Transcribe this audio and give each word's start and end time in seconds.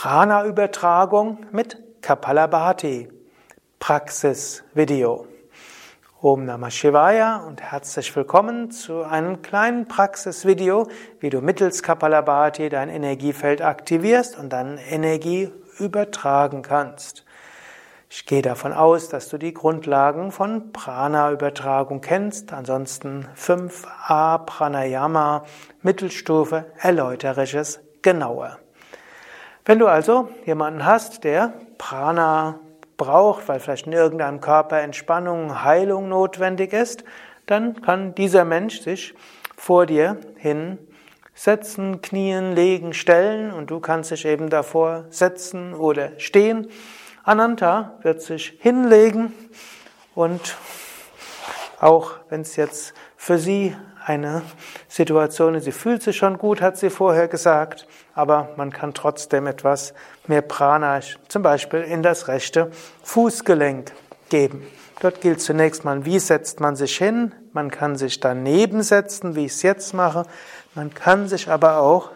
Prana-Übertragung 0.00 1.38
mit 1.50 1.76
Kapalabhati. 2.02 3.08
Praxisvideo. 3.80 5.26
Om 6.22 6.44
Namah 6.44 6.70
Shivaya 6.70 7.38
und 7.38 7.60
herzlich 7.60 8.14
willkommen 8.14 8.70
zu 8.70 9.02
einem 9.02 9.42
kleinen 9.42 9.88
Praxisvideo, 9.88 10.86
wie 11.18 11.30
du 11.30 11.40
mittels 11.40 11.82
Kapalabhati 11.82 12.68
dein 12.68 12.90
Energiefeld 12.90 13.60
aktivierst 13.60 14.38
und 14.38 14.52
dann 14.52 14.78
Energie 14.78 15.50
übertragen 15.80 16.62
kannst. 16.62 17.24
Ich 18.08 18.24
gehe 18.24 18.42
davon 18.42 18.72
aus, 18.72 19.08
dass 19.08 19.28
du 19.28 19.36
die 19.36 19.52
Grundlagen 19.52 20.30
von 20.30 20.72
Prana-Übertragung 20.72 22.02
kennst. 22.02 22.52
Ansonsten 22.52 23.26
5a 23.36 24.38
Pranayama 24.46 25.44
Mittelstufe 25.82 26.66
erläutere 26.78 27.42
ich 27.42 27.54
es 27.54 27.80
genauer. 28.00 28.60
Wenn 29.68 29.80
du 29.80 29.86
also 29.86 30.30
jemanden 30.46 30.86
hast, 30.86 31.24
der 31.24 31.52
Prana 31.76 32.58
braucht, 32.96 33.48
weil 33.48 33.60
vielleicht 33.60 33.86
in 33.86 33.92
irgendeinem 33.92 34.40
Körper 34.40 34.80
Entspannung, 34.80 35.62
Heilung 35.62 36.08
notwendig 36.08 36.72
ist, 36.72 37.04
dann 37.44 37.82
kann 37.82 38.14
dieser 38.14 38.46
Mensch 38.46 38.80
sich 38.80 39.14
vor 39.58 39.84
dir 39.84 40.16
hin 40.38 40.78
setzen, 41.34 42.00
knien, 42.00 42.54
legen, 42.54 42.94
stellen 42.94 43.52
und 43.52 43.68
du 43.68 43.78
kannst 43.78 44.10
dich 44.10 44.24
eben 44.24 44.48
davor 44.48 45.04
setzen 45.10 45.74
oder 45.74 46.18
stehen. 46.18 46.68
Ananta 47.22 47.98
wird 48.00 48.22
sich 48.22 48.56
hinlegen 48.60 49.34
und 50.14 50.56
auch 51.78 52.12
wenn 52.30 52.40
es 52.40 52.56
jetzt 52.56 52.94
für 53.18 53.36
sie 53.36 53.76
eine 54.08 54.42
Situation. 54.88 55.60
Sie 55.60 55.72
fühlt 55.72 56.02
sich 56.02 56.16
schon 56.16 56.38
gut, 56.38 56.60
hat 56.60 56.76
sie 56.76 56.90
vorher 56.90 57.28
gesagt, 57.28 57.86
aber 58.14 58.48
man 58.56 58.72
kann 58.72 58.94
trotzdem 58.94 59.46
etwas 59.46 59.94
mehr 60.26 60.42
Prana, 60.42 61.00
zum 61.28 61.42
Beispiel 61.42 61.80
in 61.80 62.02
das 62.02 62.28
rechte 62.28 62.70
Fußgelenk 63.02 63.92
geben. 64.30 64.66
Dort 65.00 65.20
gilt 65.20 65.40
zunächst 65.40 65.84
mal, 65.84 66.04
wie 66.04 66.18
setzt 66.18 66.58
man 66.58 66.74
sich 66.74 66.96
hin? 66.96 67.32
Man 67.52 67.70
kann 67.70 67.96
sich 67.96 68.18
daneben 68.18 68.82
setzen, 68.82 69.36
wie 69.36 69.46
ich 69.46 69.52
es 69.52 69.62
jetzt 69.62 69.94
mache. 69.94 70.24
Man 70.74 70.92
kann 70.92 71.28
sich 71.28 71.48
aber 71.48 71.78
auch 71.78 72.10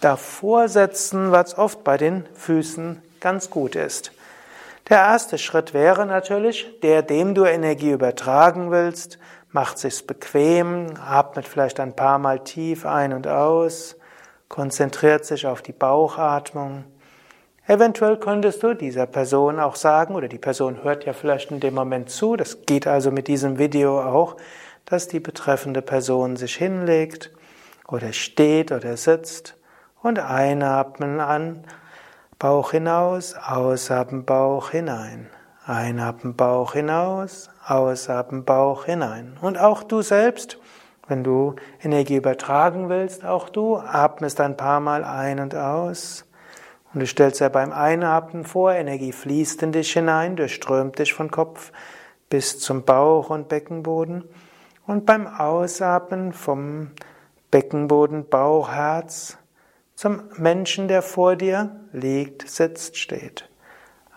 davor 0.00 0.68
setzen, 0.68 1.32
was 1.32 1.58
oft 1.58 1.82
bei 1.82 1.96
den 1.96 2.24
Füßen 2.34 3.02
ganz 3.20 3.50
gut 3.50 3.74
ist. 3.74 4.12
Der 4.88 4.98
erste 4.98 5.38
Schritt 5.38 5.74
wäre 5.74 6.06
natürlich, 6.06 6.80
der, 6.82 7.02
dem 7.02 7.34
du 7.34 7.44
Energie 7.44 7.90
übertragen 7.90 8.70
willst, 8.70 9.18
macht 9.50 9.78
sich's 9.78 10.02
bequem, 10.02 10.94
atmet 11.04 11.46
vielleicht 11.46 11.80
ein 11.80 11.94
paar 11.94 12.18
Mal 12.18 12.40
tief 12.40 12.84
ein 12.86 13.12
und 13.12 13.26
aus, 13.26 13.96
konzentriert 14.48 15.24
sich 15.24 15.46
auf 15.46 15.62
die 15.62 15.72
Bauchatmung. 15.72 16.84
Eventuell 17.66 18.16
könntest 18.16 18.62
du 18.62 18.74
dieser 18.74 19.06
Person 19.06 19.60
auch 19.60 19.76
sagen, 19.76 20.14
oder 20.14 20.28
die 20.28 20.38
Person 20.38 20.82
hört 20.82 21.04
ja 21.04 21.12
vielleicht 21.12 21.50
in 21.50 21.60
dem 21.60 21.74
Moment 21.74 22.08
zu, 22.08 22.36
das 22.36 22.64
geht 22.64 22.86
also 22.86 23.10
mit 23.10 23.28
diesem 23.28 23.58
Video 23.58 24.00
auch, 24.00 24.36
dass 24.86 25.06
die 25.06 25.20
betreffende 25.20 25.82
Person 25.82 26.36
sich 26.36 26.56
hinlegt 26.56 27.30
oder 27.86 28.14
steht 28.14 28.72
oder 28.72 28.96
sitzt 28.96 29.54
und 30.02 30.18
einatmen 30.18 31.20
an 31.20 31.64
Bauch 32.38 32.70
hinaus, 32.70 33.34
ausatmen 33.34 34.24
Bauch 34.24 34.70
hinein. 34.70 35.28
Einatmen 35.68 36.34
Bauch 36.34 36.72
hinaus, 36.72 37.50
ausatmen 37.66 38.44
Bauch 38.44 38.86
hinein. 38.86 39.36
Und 39.42 39.58
auch 39.58 39.82
du 39.82 40.00
selbst, 40.00 40.58
wenn 41.08 41.22
du 41.22 41.56
Energie 41.82 42.16
übertragen 42.16 42.88
willst, 42.88 43.24
auch 43.24 43.50
du 43.50 43.76
atmest 43.76 44.40
ein 44.40 44.56
paar 44.56 44.80
Mal 44.80 45.04
ein 45.04 45.40
und 45.40 45.54
aus. 45.54 46.24
Und 46.94 47.00
du 47.00 47.06
stellst 47.06 47.40
dir 47.40 47.50
beim 47.50 47.72
Einatmen 47.72 48.44
vor, 48.44 48.72
Energie 48.72 49.12
fließt 49.12 49.62
in 49.62 49.72
dich 49.72 49.92
hinein, 49.92 50.36
durchströmt 50.36 50.98
dich 50.98 51.12
von 51.12 51.30
Kopf 51.30 51.70
bis 52.30 52.58
zum 52.60 52.84
Bauch 52.84 53.28
und 53.28 53.48
Beckenboden. 53.48 54.24
Und 54.86 55.04
beim 55.04 55.26
Ausatmen 55.26 56.32
vom 56.32 56.92
Beckenboden, 57.50 58.26
Bauch, 58.26 58.70
Herz 58.70 59.36
zum 59.94 60.22
Menschen, 60.38 60.88
der 60.88 61.02
vor 61.02 61.36
dir 61.36 61.76
liegt, 61.92 62.48
sitzt, 62.48 62.96
steht. 62.96 63.47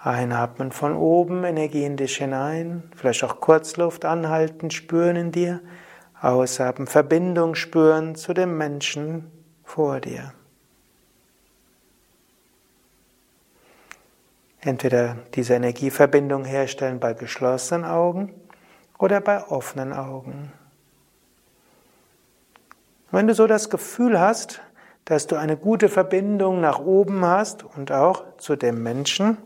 Einatmen 0.03 0.71
von 0.71 0.95
oben, 0.95 1.43
Energie 1.43 1.85
in 1.85 1.95
dich 1.95 2.17
hinein, 2.17 2.91
vielleicht 2.95 3.23
auch 3.23 3.39
Kurzluft 3.39 4.03
anhalten, 4.03 4.71
spüren 4.71 5.15
in 5.15 5.31
dir. 5.31 5.61
Ausatmen, 6.19 6.87
Verbindung 6.87 7.55
spüren 7.55 8.15
zu 8.15 8.33
dem 8.33 8.57
Menschen 8.57 9.31
vor 9.63 9.99
dir. 9.99 10.33
Entweder 14.59 15.17
diese 15.33 15.55
Energieverbindung 15.55 16.45
herstellen 16.45 16.99
bei 16.99 17.13
geschlossenen 17.13 17.85
Augen 17.85 18.33
oder 18.99 19.19
bei 19.19 19.47
offenen 19.47 19.93
Augen. 19.93 20.51
Wenn 23.09 23.27
du 23.27 23.33
so 23.33 23.47
das 23.47 23.71
Gefühl 23.71 24.19
hast, 24.19 24.61
dass 25.05 25.25
du 25.25 25.35
eine 25.35 25.57
gute 25.57 25.89
Verbindung 25.89 26.61
nach 26.61 26.79
oben 26.79 27.25
hast 27.25 27.63
und 27.63 27.91
auch 27.91 28.23
zu 28.37 28.55
dem 28.55 28.83
Menschen, 28.83 29.37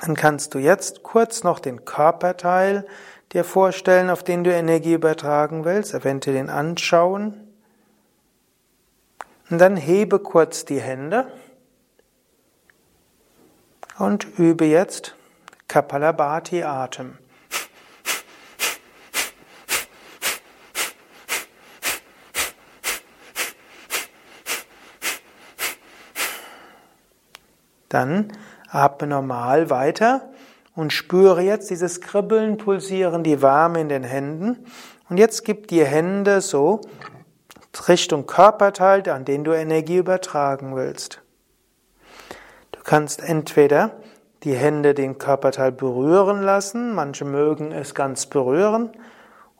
dann 0.00 0.14
kannst 0.14 0.54
du 0.54 0.58
jetzt 0.58 1.02
kurz 1.02 1.42
noch 1.42 1.58
den 1.58 1.84
Körperteil 1.84 2.86
dir 3.32 3.44
vorstellen, 3.44 4.10
auf 4.10 4.22
den 4.22 4.44
du 4.44 4.52
Energie 4.52 4.94
übertragen 4.94 5.64
willst, 5.64 5.94
eventuell 5.94 6.36
den 6.36 6.50
anschauen. 6.50 7.34
Und 9.50 9.58
dann 9.58 9.76
hebe 9.76 10.18
kurz 10.18 10.64
die 10.64 10.80
Hände 10.80 11.26
und 13.98 14.26
übe 14.38 14.64
jetzt 14.66 15.14
Kapalabhati 15.68 16.62
Atem. 16.62 17.18
Dann 27.88 28.32
Atme 28.68 29.08
normal 29.08 29.70
weiter 29.70 30.28
und 30.74 30.92
spüre 30.92 31.42
jetzt 31.42 31.70
dieses 31.70 32.00
Kribbeln, 32.00 32.58
Pulsieren, 32.58 33.22
die 33.22 33.42
Wärme 33.42 33.80
in 33.80 33.88
den 33.88 34.04
Händen. 34.04 34.66
Und 35.08 35.18
jetzt 35.18 35.44
gib 35.44 35.68
die 35.68 35.84
Hände 35.84 36.40
so 36.40 36.80
Richtung 37.88 38.26
Körperteil, 38.26 39.08
an 39.10 39.24
den 39.24 39.44
du 39.44 39.52
Energie 39.52 39.98
übertragen 39.98 40.76
willst. 40.76 41.22
Du 42.72 42.80
kannst 42.82 43.22
entweder 43.22 43.92
die 44.42 44.54
Hände 44.54 44.94
den 44.94 45.18
Körperteil 45.18 45.72
berühren 45.72 46.42
lassen, 46.42 46.94
manche 46.94 47.24
mögen 47.24 47.72
es 47.72 47.94
ganz 47.94 48.26
berühren, 48.26 48.90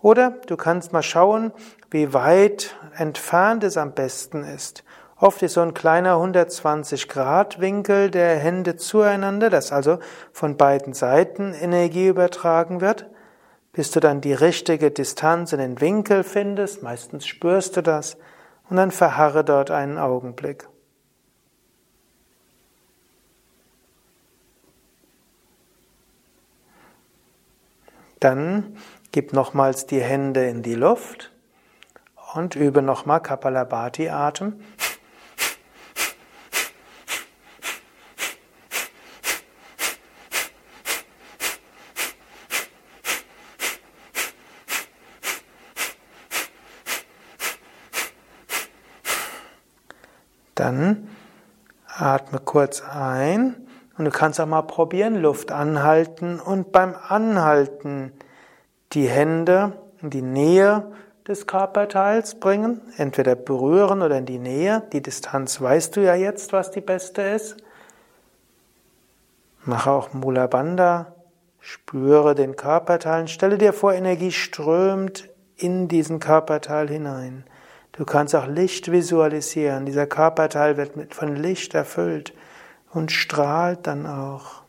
oder 0.00 0.30
du 0.46 0.56
kannst 0.56 0.92
mal 0.92 1.02
schauen, 1.02 1.52
wie 1.90 2.12
weit 2.12 2.76
entfernt 2.96 3.64
es 3.64 3.76
am 3.76 3.92
besten 3.92 4.44
ist. 4.44 4.84
Oft 5.18 5.42
ist 5.42 5.54
so 5.54 5.62
ein 5.62 5.72
kleiner 5.72 6.16
120 6.16 7.08
Grad 7.08 7.58
Winkel 7.58 8.10
der 8.10 8.38
Hände 8.38 8.76
zueinander, 8.76 9.48
dass 9.48 9.72
also 9.72 9.98
von 10.30 10.58
beiden 10.58 10.92
Seiten 10.92 11.54
Energie 11.54 12.08
übertragen 12.08 12.82
wird, 12.82 13.06
bis 13.72 13.90
du 13.90 14.00
dann 14.00 14.20
die 14.20 14.34
richtige 14.34 14.90
Distanz 14.90 15.54
in 15.54 15.58
den 15.58 15.80
Winkel 15.80 16.22
findest, 16.22 16.82
meistens 16.82 17.26
spürst 17.26 17.78
du 17.78 17.82
das, 17.82 18.18
und 18.68 18.76
dann 18.76 18.90
verharre 18.90 19.42
dort 19.42 19.70
einen 19.70 19.96
Augenblick. 19.96 20.68
Dann 28.20 28.76
gib 29.12 29.32
nochmals 29.32 29.86
die 29.86 30.00
Hände 30.00 30.46
in 30.46 30.62
die 30.62 30.74
Luft 30.74 31.32
und 32.34 32.54
übe 32.54 32.82
nochmal 32.82 33.20
Kapalabhati 33.20 34.10
Dann 50.56 51.06
atme 51.86 52.40
kurz 52.40 52.82
ein 52.82 53.54
und 53.96 54.04
du 54.04 54.10
kannst 54.10 54.40
auch 54.40 54.46
mal 54.46 54.62
probieren, 54.62 55.22
Luft 55.22 55.52
anhalten 55.52 56.40
und 56.40 56.72
beim 56.72 56.94
Anhalten 57.08 58.12
die 58.92 59.06
Hände 59.06 59.72
in 60.02 60.10
die 60.10 60.22
Nähe 60.22 60.92
des 61.26 61.46
Körperteils 61.46 62.38
bringen, 62.38 62.80
entweder 62.96 63.34
berühren 63.34 64.02
oder 64.02 64.18
in 64.18 64.26
die 64.26 64.38
Nähe. 64.38 64.82
Die 64.92 65.02
Distanz 65.02 65.60
weißt 65.60 65.96
du 65.96 66.00
ja 66.00 66.14
jetzt, 66.14 66.52
was 66.52 66.70
die 66.70 66.80
beste 66.80 67.22
ist. 67.22 67.56
Mache 69.64 69.90
auch 69.90 70.12
Mula 70.12 70.46
Bandha, 70.46 71.12
spüre 71.60 72.34
den 72.34 72.54
Körperteil, 72.54 73.26
stelle 73.26 73.58
dir 73.58 73.72
vor, 73.72 73.92
Energie 73.92 74.30
strömt 74.30 75.28
in 75.56 75.88
diesen 75.88 76.20
Körperteil 76.20 76.88
hinein. 76.88 77.44
Du 77.96 78.04
kannst 78.04 78.34
auch 78.34 78.46
Licht 78.46 78.92
visualisieren. 78.92 79.86
Dieser 79.86 80.06
Körperteil 80.06 80.76
wird 80.76 81.14
von 81.14 81.34
Licht 81.36 81.74
erfüllt. 81.74 82.34
und 82.92 83.12
strahlt 83.12 83.86
dann 83.86 84.06
auch. 84.06 84.62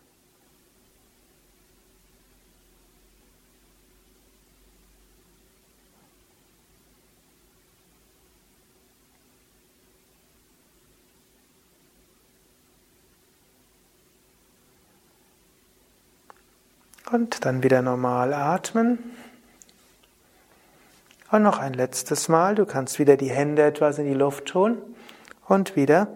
Und 17.10 17.46
dann 17.46 17.64
wieder 17.64 17.82
normal 17.82 18.34
atmen. 18.34 19.00
Und 21.30 21.44
noch 21.44 21.60
ein 21.60 21.74
letztes 21.74 22.30
Mal. 22.30 22.56
Du 22.56 22.66
kannst 22.66 23.00
wieder 23.00 23.18
die 23.18 23.30
Hände 23.30 23.64
etwas 23.64 24.00
in 24.00 24.06
die 24.06 24.14
Luft 24.14 24.46
tun. 24.46 24.78
Und 25.46 25.76
wieder. 25.76 26.08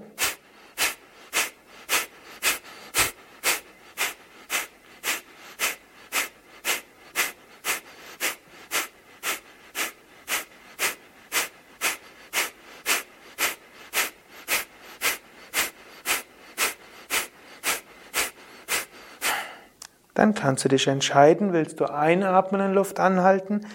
Dann 20.13 20.35
kannst 20.35 20.63
du 20.63 20.69
dich 20.69 20.87
entscheiden, 20.87 21.51
willst 21.51 21.79
du 21.79 21.85
einatmen 21.85 22.61
und 22.61 22.73
Luft 22.73 22.99
anhalten 22.99 23.65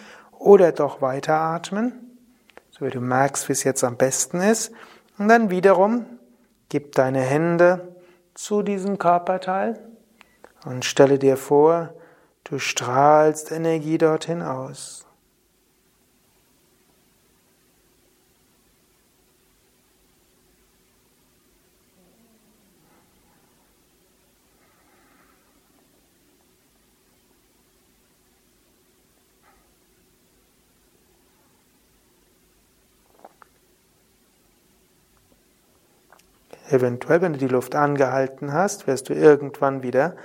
oder 0.47 0.71
doch 0.71 1.03
weiteratmen, 1.03 1.93
so 2.71 2.87
wie 2.87 2.91
du 2.91 3.01
merkst, 3.01 3.49
wie 3.49 3.53
es 3.53 3.65
jetzt 3.65 3.83
am 3.83 3.97
besten 3.97 4.41
ist. 4.41 4.73
Und 5.19 5.29
dann 5.29 5.51
wiederum 5.51 6.07
gib 6.69 6.93
deine 6.95 7.21
Hände 7.21 7.97
zu 8.35 8.63
diesem 8.63 8.99
Körperteil 8.99 9.79
und 10.65 10.85
stelle 10.85 11.19
dir 11.19 11.37
vor, 11.37 11.95
du 12.45 12.59
strahlst 12.59 13.51
Energie 13.51 13.99
dorthin 13.99 14.43
aus. 14.43 15.06
Eventuell, 36.71 37.23
wenn 37.23 37.33
du 37.33 37.39
die 37.39 37.49
Luft 37.49 37.75
angehalten 37.75 38.53
hast, 38.53 38.87
wirst 38.87 39.09
du 39.09 39.15
irgendwann 39.15 39.83
wieder 39.83 40.17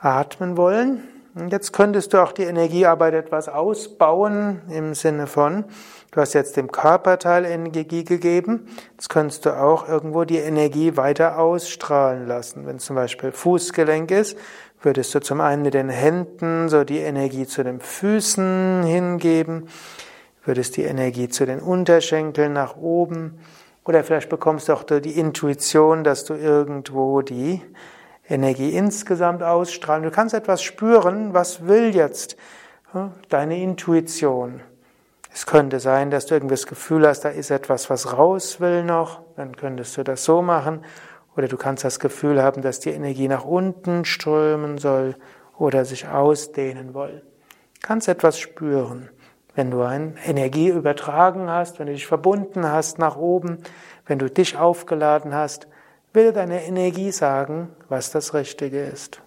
atmen 0.00 0.56
wollen. 0.56 1.02
Jetzt 1.50 1.72
könntest 1.72 2.12
du 2.12 2.22
auch 2.22 2.32
die 2.32 2.42
Energiearbeit 2.42 3.14
etwas 3.14 3.48
ausbauen 3.48 4.60
im 4.68 4.94
Sinne 4.94 5.26
von, 5.26 5.64
du 6.10 6.20
hast 6.20 6.34
jetzt 6.34 6.58
dem 6.58 6.70
Körperteil 6.70 7.46
Energie 7.46 8.04
gegeben, 8.04 8.66
jetzt 8.92 9.08
könntest 9.08 9.46
du 9.46 9.58
auch 9.58 9.88
irgendwo 9.88 10.24
die 10.24 10.36
Energie 10.36 10.98
weiter 10.98 11.38
ausstrahlen 11.38 12.26
lassen. 12.26 12.66
Wenn 12.66 12.76
es 12.76 12.84
zum 12.84 12.96
Beispiel 12.96 13.32
Fußgelenk 13.32 14.10
ist, 14.10 14.36
würdest 14.82 15.14
du 15.14 15.20
zum 15.20 15.40
einen 15.40 15.62
mit 15.62 15.72
den 15.72 15.88
Händen 15.88 16.68
so 16.68 16.84
die 16.84 16.98
Energie 16.98 17.46
zu 17.46 17.64
den 17.64 17.80
Füßen 17.80 18.82
hingeben, 18.82 19.68
würdest 20.44 20.76
die 20.76 20.82
Energie 20.82 21.30
zu 21.30 21.46
den 21.46 21.60
Unterschenkeln 21.60 22.52
nach 22.52 22.76
oben 22.76 23.38
oder 23.84 24.04
vielleicht 24.04 24.28
bekommst 24.28 24.68
du 24.68 24.74
auch 24.74 24.84
die 24.84 25.18
Intuition, 25.18 26.04
dass 26.04 26.24
du 26.24 26.34
irgendwo 26.34 27.22
die 27.22 27.62
Energie 28.28 28.70
insgesamt 28.70 29.42
ausstrahlen. 29.42 30.04
Du 30.04 30.10
kannst 30.10 30.34
etwas 30.34 30.62
spüren, 30.62 31.34
was 31.34 31.66
will 31.66 31.94
jetzt 31.94 32.36
deine 33.28 33.60
Intuition. 33.60 34.60
Es 35.34 35.46
könnte 35.46 35.80
sein, 35.80 36.10
dass 36.10 36.26
du 36.26 36.34
irgendwie 36.34 36.54
das 36.54 36.66
Gefühl 36.66 37.06
hast, 37.06 37.20
da 37.24 37.30
ist 37.30 37.50
etwas, 37.50 37.88
was 37.88 38.16
raus 38.16 38.60
will 38.60 38.84
noch, 38.84 39.22
dann 39.36 39.56
könntest 39.56 39.96
du 39.96 40.04
das 40.04 40.24
so 40.24 40.42
machen. 40.42 40.84
Oder 41.36 41.48
du 41.48 41.56
kannst 41.56 41.84
das 41.84 41.98
Gefühl 41.98 42.42
haben, 42.42 42.60
dass 42.60 42.80
die 42.80 42.90
Energie 42.90 43.28
nach 43.28 43.44
unten 43.44 44.04
strömen 44.04 44.76
soll 44.76 45.16
oder 45.56 45.86
sich 45.86 46.06
ausdehnen 46.06 46.94
will. 46.94 47.22
Du 47.80 47.80
kannst 47.80 48.08
etwas 48.08 48.38
spüren. 48.38 49.08
Wenn 49.54 49.70
du 49.70 49.82
eine 49.82 50.14
Energie 50.24 50.68
übertragen 50.68 51.50
hast, 51.50 51.78
wenn 51.78 51.86
du 51.86 51.92
dich 51.92 52.06
verbunden 52.06 52.66
hast 52.66 52.98
nach 52.98 53.16
oben, 53.16 53.58
wenn 54.06 54.18
du 54.18 54.30
dich 54.30 54.56
aufgeladen 54.56 55.34
hast, 55.34 55.66
will 56.12 56.32
deine 56.32 56.64
Energie 56.64 57.10
sagen, 57.10 57.68
was 57.88 58.10
das 58.10 58.34
Richtige 58.34 58.82
ist. 58.82 59.20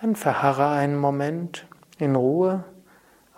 Dann 0.00 0.16
verharre 0.16 0.68
einen 0.68 0.96
Moment 0.96 1.66
in 1.98 2.16
Ruhe 2.16 2.64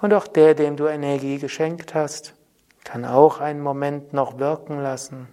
und 0.00 0.14
auch 0.14 0.28
der, 0.28 0.54
dem 0.54 0.76
du 0.76 0.86
Energie 0.86 1.38
geschenkt 1.38 1.94
hast, 1.94 2.34
kann 2.84 3.04
auch 3.04 3.40
einen 3.40 3.60
Moment 3.60 4.12
noch 4.12 4.38
wirken 4.38 4.82
lassen. 4.82 5.28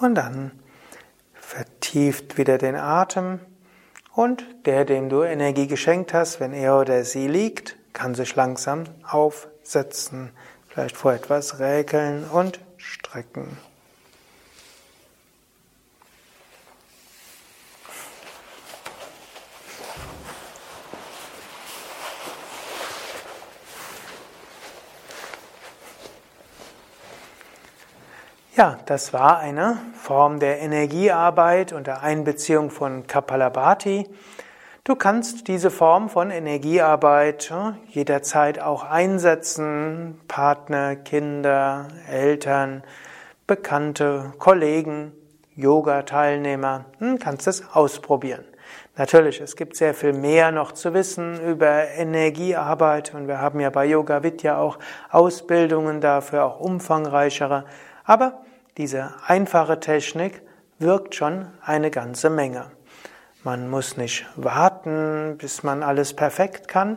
Und 0.00 0.14
dann 0.14 0.52
vertieft 1.34 2.38
wieder 2.38 2.56
den 2.56 2.74
Atem 2.74 3.38
und 4.14 4.44
der, 4.64 4.86
dem 4.86 5.10
du 5.10 5.22
Energie 5.22 5.66
geschenkt 5.66 6.14
hast, 6.14 6.40
wenn 6.40 6.54
er 6.54 6.78
oder 6.78 7.04
sie 7.04 7.28
liegt, 7.28 7.76
kann 7.92 8.14
sich 8.14 8.34
langsam 8.34 8.84
aufsetzen, 9.02 10.30
vielleicht 10.68 10.96
vor 10.96 11.12
etwas 11.12 11.58
räkeln 11.58 12.24
und 12.24 12.60
strecken. 12.78 13.58
Ja, 28.60 28.76
das 28.84 29.14
war 29.14 29.38
eine 29.38 29.78
Form 29.94 30.38
der 30.38 30.60
Energiearbeit 30.60 31.72
unter 31.72 32.02
Einbeziehung 32.02 32.68
von 32.68 33.06
Kapalabhati. 33.06 34.06
Du 34.84 34.96
kannst 34.96 35.48
diese 35.48 35.70
Form 35.70 36.10
von 36.10 36.30
Energiearbeit 36.30 37.54
jederzeit 37.88 38.60
auch 38.60 38.84
einsetzen. 38.84 40.20
Partner, 40.28 40.94
Kinder, 40.96 41.88
Eltern, 42.06 42.82
Bekannte, 43.46 44.34
Kollegen, 44.38 45.12
Yoga-Teilnehmer, 45.56 46.84
hm, 46.98 47.18
kannst 47.18 47.46
es 47.46 47.64
ausprobieren. 47.72 48.44
Natürlich, 48.94 49.40
es 49.40 49.56
gibt 49.56 49.74
sehr 49.74 49.94
viel 49.94 50.12
mehr 50.12 50.52
noch 50.52 50.72
zu 50.72 50.92
wissen 50.92 51.40
über 51.40 51.88
Energiearbeit 51.96 53.14
und 53.14 53.26
wir 53.26 53.40
haben 53.40 53.58
ja 53.58 53.70
bei 53.70 53.86
Yoga 53.86 54.22
Vidya 54.22 54.58
auch 54.58 54.78
Ausbildungen 55.08 56.02
dafür, 56.02 56.44
auch 56.44 56.60
umfangreichere. 56.60 57.64
Aber 58.04 58.42
diese 58.80 59.12
einfache 59.26 59.78
Technik 59.78 60.40
wirkt 60.78 61.14
schon 61.14 61.48
eine 61.62 61.90
ganze 61.90 62.30
Menge. 62.30 62.70
Man 63.44 63.68
muss 63.68 63.98
nicht 63.98 64.24
warten, 64.36 65.36
bis 65.36 65.62
man 65.62 65.82
alles 65.82 66.14
perfekt 66.14 66.66
kann, 66.66 66.96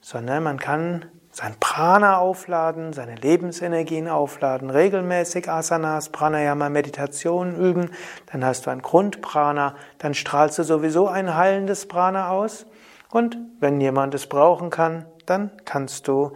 sondern 0.00 0.44
man 0.44 0.60
kann 0.60 1.06
sein 1.32 1.56
Prana 1.58 2.18
aufladen, 2.18 2.92
seine 2.92 3.16
Lebensenergien 3.16 4.06
aufladen, 4.06 4.70
regelmäßig 4.70 5.50
Asanas, 5.50 6.10
Pranayama, 6.10 6.68
Meditation 6.68 7.56
üben, 7.56 7.90
dann 8.30 8.44
hast 8.44 8.66
du 8.66 8.70
ein 8.70 8.80
Grundprana, 8.80 9.74
dann 9.98 10.14
strahlst 10.14 10.60
du 10.60 10.62
sowieso 10.62 11.08
ein 11.08 11.34
heilendes 11.34 11.88
Prana 11.88 12.30
aus 12.30 12.64
und 13.10 13.36
wenn 13.58 13.80
jemand 13.80 14.14
es 14.14 14.28
brauchen 14.28 14.70
kann, 14.70 15.06
dann 15.26 15.50
kannst 15.64 16.06
du 16.06 16.34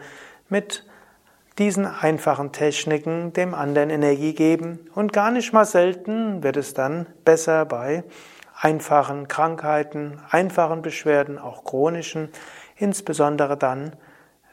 mit 0.49 0.88
diesen 1.59 1.87
einfachen 1.87 2.53
Techniken 2.53 3.33
dem 3.33 3.55
anderen 3.55 3.91
Energie 3.91 4.35
geben 4.35 4.89
und 4.95 5.13
gar 5.13 5.31
nicht 5.31 5.53
mal 5.53 5.65
selten 5.65 6.43
wird 6.43 6.57
es 6.57 6.75
dann 6.75 7.07
besser 7.25 7.65
bei 7.65 8.05
einfachen 8.61 9.29
Krankheiten, 9.29 10.21
einfachen 10.31 10.83
Beschwerden, 10.83 11.39
auch 11.39 11.65
chronischen, 11.65 12.29
insbesondere 12.77 13.57
dann, 13.57 13.95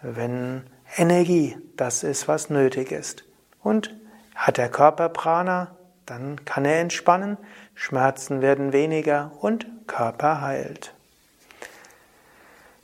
wenn 0.01 0.63
Energie 0.97 1.57
das 1.77 2.03
ist, 2.03 2.27
was 2.27 2.49
nötig 2.49 2.91
ist. 2.91 3.23
Und 3.61 3.95
hat 4.35 4.57
der 4.57 4.69
Körper 4.69 5.09
Prana, 5.09 5.75
dann 6.05 6.45
kann 6.45 6.65
er 6.65 6.79
entspannen, 6.81 7.37
Schmerzen 7.73 8.41
werden 8.41 8.73
weniger 8.73 9.31
und 9.41 9.65
Körper 9.87 10.41
heilt. 10.41 10.93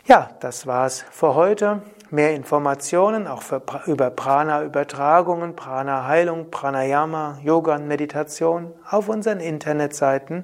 Ja, 0.05 0.31
das 0.39 0.65
war's 0.65 1.05
für 1.11 1.35
heute. 1.35 1.81
Mehr 2.11 2.35
Informationen 2.35 3.25
auch 3.27 3.41
für, 3.41 3.61
über 3.87 4.09
Prana-Übertragungen, 4.09 5.55
Prana-Heilung, 5.55 6.51
Pranayama, 6.51 7.39
Yoga 7.43 7.75
und 7.75 7.87
Meditation 7.87 8.73
auf 8.89 9.07
unseren 9.09 9.39
Internetseiten 9.39 10.43